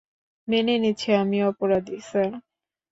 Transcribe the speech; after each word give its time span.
মেনে 0.47 0.75
নিচ্ছি 0.77 1.09
আমি 1.21 1.37
অপরাধী, 1.43 1.97
স্যার। 2.01 2.31